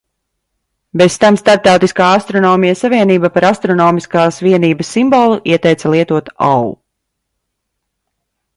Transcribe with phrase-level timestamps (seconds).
[1.01, 6.67] "Bez tam Starptautiskā Astronomijas savienība par astronomiskās vienības simbolu ieteica lietot "au"."